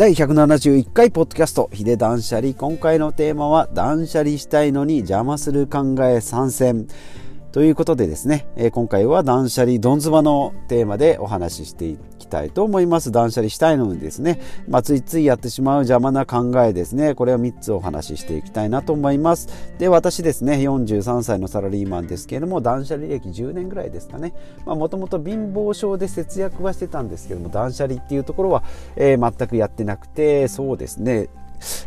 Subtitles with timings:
[0.00, 2.54] 第171回ポッドキャスト、ヒデ断捨離。
[2.54, 6.88] 今回のテーマは、断捨離したいのに邪魔する考え参戦。
[7.52, 13.12] ということでですね、今回は断捨離ドンズバのテーマでお話ししていきたいと思います。
[13.12, 19.48] 断捨離したいのにですね、まあ、ついついやってしまう邪魔な考えですね、これを3つお話ししていきたいなと思います。
[19.78, 24.32] で、私ですね、43歳のサラリーマンですけれども、断捨離歴10年ぐらいですかね、
[24.64, 28.62] もともと貧乏症で節約はしてたんですけども、断捨離っていうところは、
[28.96, 31.28] えー、全くやってなくて、そうですね、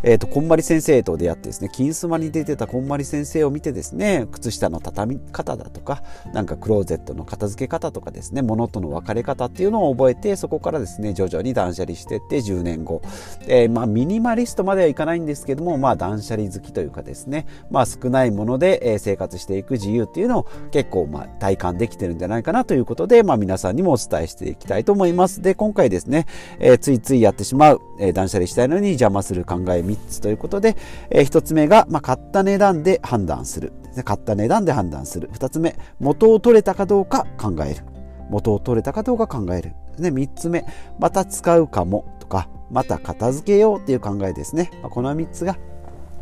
[0.04, 13.02] えっ、ー、と、こんまり先生と出会ってですね、金スマに出てたこんまり先生を見てですね、靴下の畳み方だとか、なんかクローゼットの片付け方とかですね、物との別れ方っていうのを覚えて、そこからですね、徐々に断捨離してって10年後、
[13.48, 25.42] えー、まあ、ミニマリストまではいかないんですけども、まあ、断捨離好きというかですね、まあ、少ないもので生活していく自由っていうのを結構、まあ、体感できてるんじゃないかなということで、まあ、皆さんにもお伝えしていきたいと思います。
[25.42, 26.26] で、今回ですね、
[26.60, 30.76] えー、ついついやってしまう、えー、断捨離したいのに邪魔する考え3つということで、
[31.10, 33.74] えー、1つ目が、まあ、買った値段で判断する。
[34.04, 35.30] 買った値段で判断する。
[35.34, 37.84] 2つ目、元を取れたかどうか考える。
[38.30, 39.74] 元を取れたかどうか考える。
[40.00, 40.66] ね、3つ目、
[41.00, 44.72] また使うかもとか、また片付けようっていう考えですね。
[44.82, 45.58] まあ、この3つが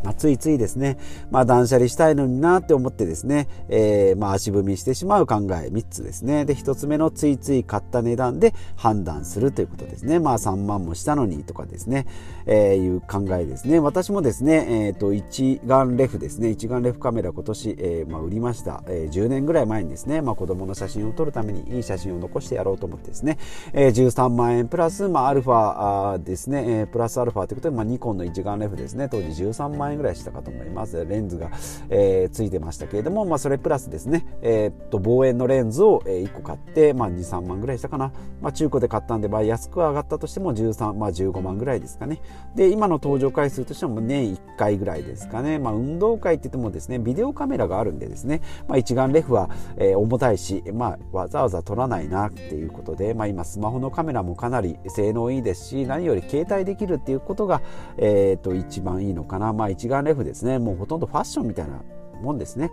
[0.03, 0.97] まあ、ついついですね、
[1.29, 6.45] まあ、断捨離したいのになって思ってですね、えー、まあ、足踏みしてしまう考え3つですね。
[6.45, 10.19] で、1つ目のついつい買った値段で判断するということですね。
[10.19, 12.05] まあ、3万もしたのにとかですね、
[12.45, 13.79] えー、いう考えですね。
[13.79, 18.83] 私もですね、え、ー、と、一眼レフですね、一眼レフカメラ今年、えー、まあ、売りました。
[18.87, 23.37] えー、10年ぐらい前にですね、まあ、子供の写真を撮るためにいい写真を残してやろうと思ってですね、
[23.73, 31.05] えー、13万円プラス、まあ、アルファですね、えー、プラスアルファということで、まあ、ニコンの一眼レフですね、当時13万円円ぐらいしたかと思います。
[31.05, 31.49] レンズが、
[31.89, 42.21] えー、ついてましたけれども、まあ、それプラスですね、えー、っと望遠のレンズを1個買って、まあ、23万ぐらいしたかな、まあ、中古で買ったんで、まあ、安く上がったとしても13、まあ、15万ぐらいですかね。
[42.55, 57.61] で今の登場回数としても年1回ぐらいですかね、まあ、運動会って言ってもですねビデオカメラがあるんでですね、まあ、一眼レフは、えー、重たいし、まあ、わざわざ撮らないなっていうことで、まあ、今スマホのカメラもかなり性能いいですし何より携帯できるっていうことが、
[57.97, 60.59] えー、と一番いいのかな、まあ、一眼レフですね。
[60.59, 61.81] もうほとんどファッションみたいな
[62.21, 62.71] もんですね。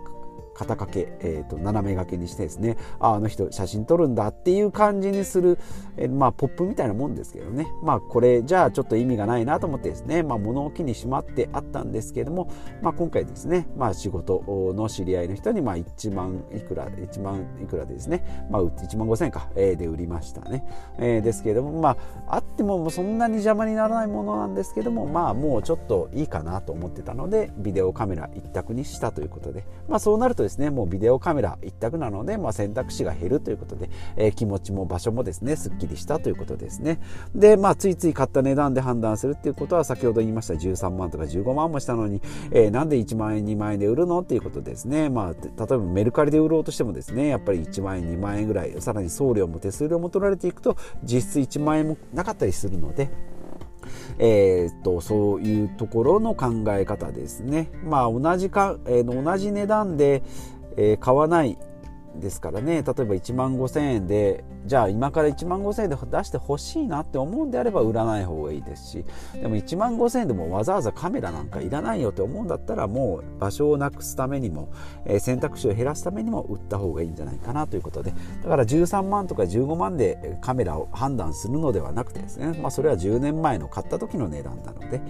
[0.59, 5.57] 肩掛け、えーと、斜め掛けにしてですねああの人写真撮るんだっていう感じにする、
[5.95, 7.67] えー、まあポップみたいなもんですけどね。
[7.81, 14.43] まあこれじゃあちょっと意味がないなと思ってですね、まあ、物置にしまってあったんですけれども、まあ、今回ですね、まあ、仕事
[14.75, 20.65] の知り合いの人にまあ1万いくら1万いくらでですね、まあ、1万5000円か、えー、で売りましたね、
[20.97, 36.99] えー、ですけれどもまああってもそんなに邪魔にならないものなんですけどもまあもうちょっといいかなと思ってたのでビデオカメラ一択にしたということでまあそうなるとですねですねもうビデオカメラ一択なので、まあ、選択肢が減るということで、えー、気持ちも場所もですねすっきりしたということですね。
[37.35, 42.21] で、まあ、ついつい買った値段で判断するっていうことは先ほど言いました13万とか15万もしたのに、
[42.51, 53.09] えー、なんで1万円2万円で売るのっていうことですね、まあ、例えばメルカリで売ろうとしてもですねやっぱり1万円2万円ぐらいさらに送料も手数料も取られていくと実質1万円もなかったりするので
[54.19, 57.71] えー、とそういうところの考え方ですね。
[57.83, 60.23] まあ同じか、えー、同じ値段で、
[60.77, 61.57] え、買わない
[62.19, 62.75] ですからね。
[62.75, 74.71] 例えば1万5000円でじゃあ今から1万5000円で出してほしいなって思うんであれば売らない方がいいですしでも1万5000円でもわざわざカメラなんかいらないよって思うんだったらもう場所をなくすためにも、
[75.05, 78.13] えー、選択肢を減らすためにも売った方がいいんじゃないかなということで。
[78.43, 85.01] だから13万とか15万でカメラを判断するのではなくてですね、まあ、それは10年前の買った時の値段なので、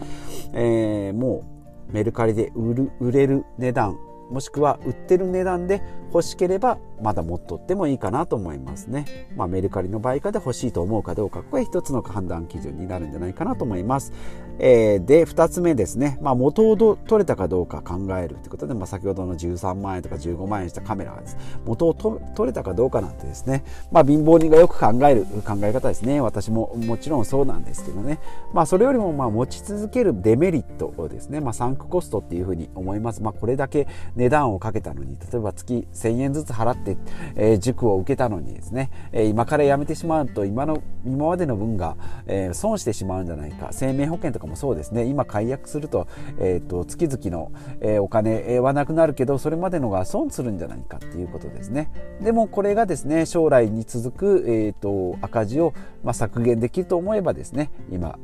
[0.53, 1.43] えー、も
[1.89, 3.97] うメルカリで売る売れる値段
[4.29, 5.81] もしくは売ってる値段で
[6.13, 9.27] 欲しければまだ持っとってもいいかなと思いますね。
[9.35, 14.13] まあ、メルカリの売価で欲しいと思うかどうかこれ一つの判断基準になるんじゃないかなと思います。
[14.59, 21.37] えー、で2つ目ですね、まあ、元を取れたかどうか考えるということで、まあ、先ほどの13万円とか15万円したカメラがです。
[21.65, 26.21] 元を取れたかどうかなんてですね、まあ、貧乏人がよく考える考え方ですね。
[26.21, 28.19] 私ももちろんそうなんですけどね、
[28.53, 36.88] まあ、それよりもまあ持ち続けるデメリットをですね、まあ、サンクコストっていうふうに思います、まあ、これだけ値段をかけたのに例えば月1000円ずつ払って、
[37.35, 41.95] えー、塾を受けたのにですね、え、今からやめてしまうと今の今までの分が、
[42.27, 43.69] え、損してしまうんじゃないか。
[43.71, 45.05] 生命保険とかもそうですね。
[45.05, 46.07] 今解約すると,、
[46.39, 47.51] えーと、月々の、
[47.81, 51.91] え、お金はなくなるけどそれまでのが損するんじゃないかっていうことですね。
[52.21, 58.17] でもこれがですね将来に続く、えーと、赤字を、まあ、削減できると思えばですね今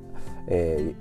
[0.48, 0.94] え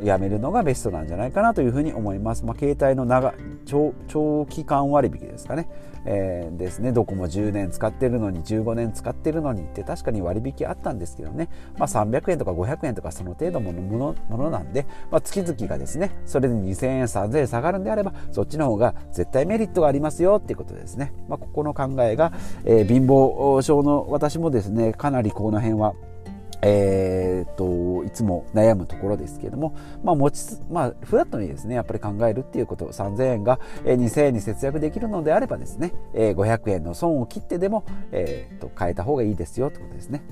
[0.00, 2.44] ー、やめるのがベストなんじゃないかなというふうに思います。
[2.44, 3.34] まあ、携帯の長
[3.64, 5.68] 長長期間割引ですかね、
[6.04, 6.92] えー、ですね。
[6.92, 11.48] どこも10年使ってるのに15年使ってるのにって確かに割引あったんですけどね、
[11.78, 22.32] まあ、300円とか500円とかその程度ものものものなんで、まあ、月々がですねそれで2000円3000円下がるんであればそっちの方が絶対メリットがありますよっていうことですね、まあ、ここの考えが、
[22.64, 25.94] えー、貧乏症の私もですねかなりこの辺は
[26.62, 40.22] えー、っといつも悩むところですけれども、まあ持ちまあ、フラットにですねやっぱり考えるっていうこと3000円が2000円に節約できるのであればですね500円の損を切ってでも、えー、っと変えた方がいいですよってことですね。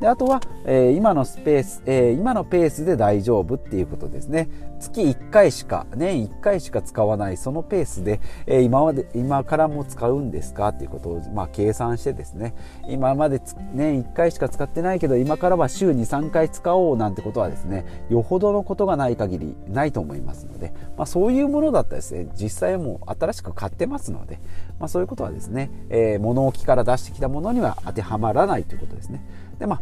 [0.00, 4.48] であとは、えー、今のスペース、えー、今のペースで大丈夫っていうことですね
[4.80, 12.54] 月1回しか年1回しか使わないそのペースで、えー、今まで今からも使うんですかっていうことを、まあ、計算してですね
[12.88, 13.42] 今まで
[13.74, 24.40] 年1回しか使ってないけど今からは週23回使おうなんてことはですねよほどのことがない限りないと思いますので、まあ、そういうものだったらですね実際もう新しく買ってますので、
[24.78, 29.22] まあ、そういうことはですね、え、物置から出してきたものには当てはまらないということですね。
[29.60, 29.80] でまあ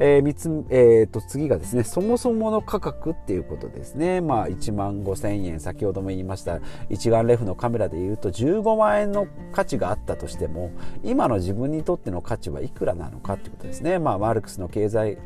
[0.00, 4.20] えー、3つ、えー、と次がですねそもそもの価格っていうことですね。
[4.20, 5.60] まあ1万5000円。
[5.60, 10.70] 先ほども言いました一眼レフのカメラでいうと15万円の価値があったとしても
[11.02, 13.98] 今の自分にとっての価値はいくらなのかっていうことですね。
[13.98, 15.18] まあマルクスの経済、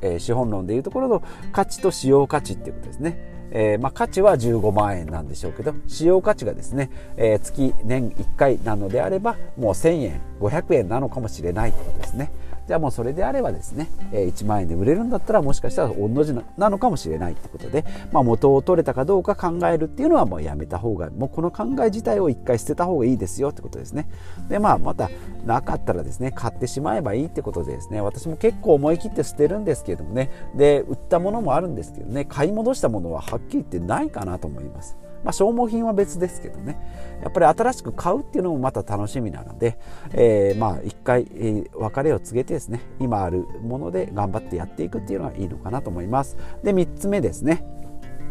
[0.00, 1.22] えー、資本論でいうところの
[1.52, 3.36] 価値と使用価値っていうことですね。
[3.52, 12.32] えー、まあ、価値は15万円なんでしょうけど使用価値がですね、えー、月年1回なのであればもう1000円500円なのかもしれないということですね。
[12.66, 24.08] じゃあもうそれであればですね、え1万円で売れるんだったらもしかしたら同じなのかもしれないってことで、まあ、元を取れたかどうか考えるっていうのはもうやめた方がもうこの考え自体を一回捨てた方がいいですよってことですね。
[24.48, 25.10] でまあまた
[25.44, 30.30] なかったらですね買ってしまえばいいってことでですね私も結構思い切って捨てるんですけれどもね。
[30.56, 34.96] で売ったものもあるんですけどね買い戻したものははっきり言ってないかなと思います。
[35.26, 36.78] まあ、消耗品は別ですけどね。
[37.20, 39.76] やっぱり新しく買うっていうのもまた楽しみなので、
[40.12, 46.36] えー、まあ一回、えー、別れを告げてですね今あるもので頑張ってやっていくっていうのがいいのかなと思います。
[46.62, 47.64] で3つ目ですね、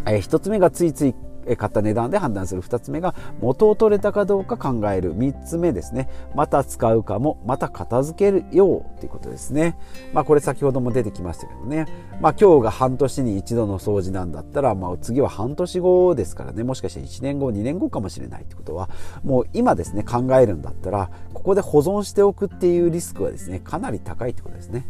[0.07, 1.15] えー、1つ目がついつい
[1.55, 2.61] 買った値段で判断する。
[2.61, 5.15] 2つ目が元を取れたかどうか考える。
[5.15, 6.09] 3つ目ですね。
[6.33, 9.77] また使うかもまた片付けるようということですね。
[10.13, 11.85] まあこれ先ほども出てきましたけどね。
[12.19, 16.63] まあ今日が半年に一度の掃除なんだったらまあ次は半年後ですからね。
[16.63, 18.89] もしかして1年後2年後かもしれないってことは
[19.23, 24.85] もう今ですね考えるんだったらここで保存しておくっていうリスクはですねかなり高いってことですね。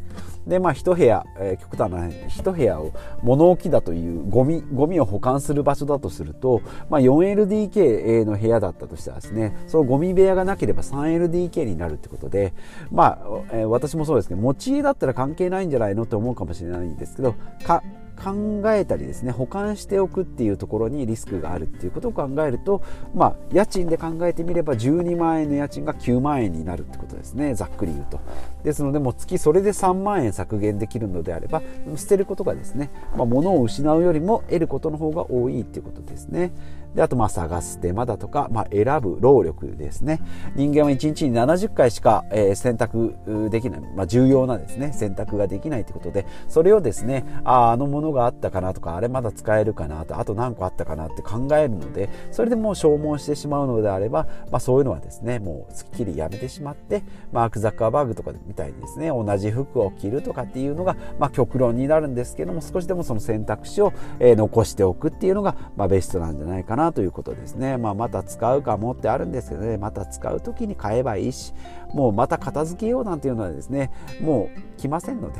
[0.47, 2.93] でまあ一部屋、えー、極端な一部屋を
[3.23, 6.61] 物置だというゴミゴミを保管する場所だとすると、と
[6.91, 12.53] まあ、4LDK の部屋だったとしたらですねそのゴミ部屋がなければ 3LDK になるってことで
[12.91, 13.19] ま
[13.51, 17.33] あ、え、私もそうですね持ち家だったら関係ないんじゃないのって思うかもしれないんですけど
[17.65, 17.81] か
[18.15, 22.81] 考えたりですね保管しておくっていうところにリスクがあるっていうことを考えると
[23.13, 28.19] まあ家賃で考えてみれば12万円の家賃が9万円になるってことですねざっくり言うと。
[28.63, 31.61] ですのでもう月それで3万円削減できるのであれば
[31.95, 36.51] 捨てることがですね、まあ、物を失うよりも得ることの方が多いっていうことですね。
[36.95, 40.21] であとまあ探す手間だとか、まあ、選ぶ労力ですね。
[40.55, 43.15] 人間は1日に70回しか、え、選択
[43.51, 71.53] できない、まあ、重要なですね選択ができないということでそれをですねああのもののがあったかなとかあれまだ使えるかなとあと何個あったかなって考えるのでそれでもう消耗してしまうのであれば、まあ、そういうのはですねもうすっきりやめてしまってマーク・ザッカーバーグとかみたいにですね同じ服を着るとかっていうのが、まあ、極論になるんですけども少しでもその選択肢を、え、残しておくっていうのが、まあ、ベストなんじゃないかなということですね、まあ、また使うかもってあるんですけどねまた使う時に買えばいいし
[71.93, 73.91] もうまた片付けようなんていうのはですね
[74.21, 75.39] もう来ませんので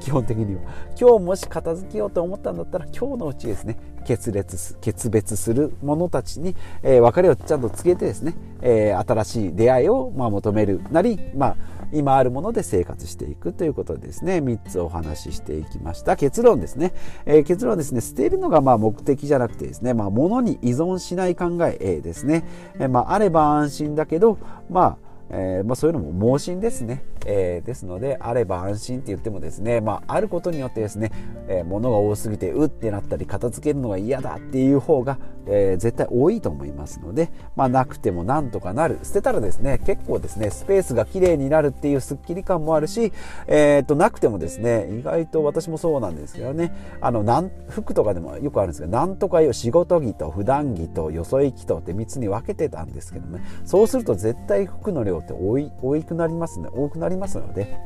[0.00, 0.60] 基本的には。
[1.00, 11.56] 今日もし片付けようと思ったんだったら今日のうちですね決裂決別する者たちに、えー、別れをちゃんと告げてですね、えー、新しい出会いを、まあ、求めるなり、まあ、
[11.92, 14.38] 今あるもので生活していくということですね。
[14.38, 16.16] 3つお話ししていきました。
[16.16, 16.92] 結論ですね、
[17.24, 22.44] えー、結論はですね捨てるのがまあ目的じゃなくてですね、まあ、物に依存しない考えですね、
[22.78, 24.38] え、まあ、あれば安心だけど
[24.68, 31.10] まあえー、まあ、そういうのも盲信ですね、えー、ですのであれば安心って言ってもですね、まあ、あることによってですね、
[31.48, 38.98] えー、物が多すぎてうってなったり片付けるのが嫌だっていう方が、え絶対多いと思いますので、まあ、なくてもなんとかなる。
[39.02, 43.12] 捨てたらですね結構ですねスペースがきれいになるっていうすっきり感もあるし、
[43.46, 56.68] えー、となくてもですね意外と私もそうなんですけどねあのなん服とかでもよくあるんですけどなんとかよ仕事着と普段着とよそ行きとって3つに分けてたんですけどねそうすると絶対服の量って多い多くなりますね。
[56.72, 57.76] 多くなりますので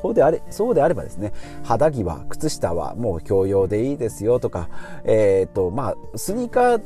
[0.00, 1.32] そうであれそうであればですね
[1.64, 4.68] 肌着は靴下はもう共用でいいですよとか、
[5.04, 6.82] えーとまあ、スニーカー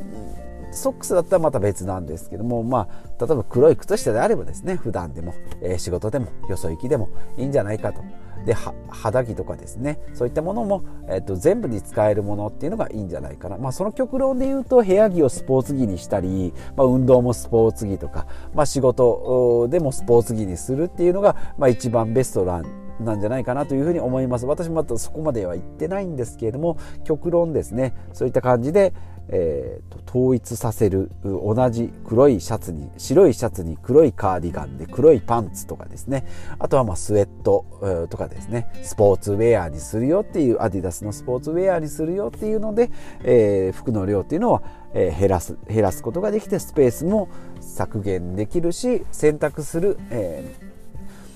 [0.73, 8.03] ソックスだったらまた別なんですけども、まあ、例えば黒い靴下であればですね普段でも、えー、仕事でもよそ行きでもいいんじゃないかと。
[8.45, 8.55] で
[8.89, 9.99] 肌着とかですね。
[10.15, 24.47] そういったものも、えーと、全部に使えるものっていうのがいいんじゃないかな、まあ、その極論で言うと部屋着をスポーツ着にしたり、まあ、運動もスポーツ着とか、まあ、仕事でもスポーツ着にするっていうのが、まあ、一番ベストなんなんじゃないかなというふうに思います。
[24.47, 27.95] 私もまたそこまでは言ってないんですけれども極論ですね。
[28.13, 28.93] そういった感じで、
[29.29, 36.27] えーと、統一させる同じ黒いシャツに白いシャツに黒いカーディガンで黒いパンツとかですね
[36.59, 42.91] あとはまあスウェットとかですねスポーツウェアにするよっていうアディダスのスポーツウェアにするよっていうので、
[43.23, 44.63] えー、服の量っていうのは、
[44.95, 47.29] えー、減らす減らすことができてスペースも
[47.61, 50.55] 削減できるし選択する、え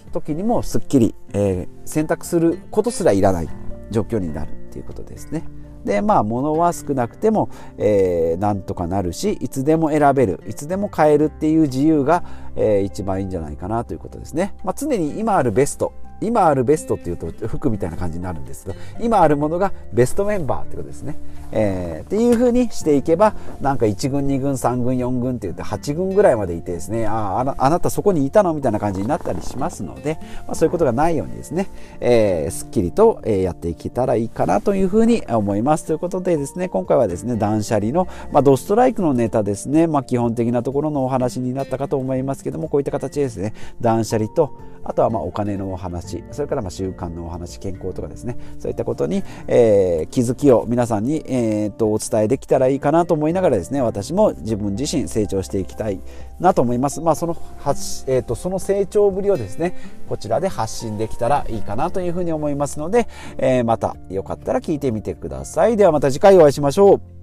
[0.08, 3.48] ー、時にもすっきり、えー、選択することすらいらない
[3.90, 5.44] 状況になるっていうことですね。
[5.86, 12.24] でまあ物は少なくても、えー、なんとかなるしいつでも選べるいつでも買えるっていう自由が、
[12.56, 15.94] えー、一番いいんじゃないかなということですね、まあ、常に今あるベスト。
[16.20, 21.16] 今あるベストっていうと服みたいな感じになるんですけど今あるものがベストメンバーってことですね、
[21.52, 31.68] えー、っていう風にしていけばなんか1軍2軍3軍4軍って言って8軍ぐらいまでいてですねあああなたそこにいたのみたいな感じになったりしますので、まあ、そういうことがないようにですね、
[32.00, 56.00] えー、すっきりと、やっていけたらいいかなという風に思いますということでですね今回はですね断捨離の、まあ、ドストライクのネタですね、まあ、基本的なところのお話になったかと思いますけどもこういった形ですね断捨離とあとはまあお金のお話それからま習慣のお話健康とかですねそういったことに、えー、気づきを皆さんに、えー、とお伝えできたらいいかなと思いながらですね私も自分自身成長していきたい
[56.38, 57.00] なと思います。
[57.00, 59.76] まあ、その発、えーと、その成長ぶりをですね
[60.08, 63.08] こちらで発信できたらいいかなというふうに思いますので、
[63.38, 65.76] えー、またよかったら聞いてみてください。
[65.76, 67.15] ではまた次回お会いしましょう。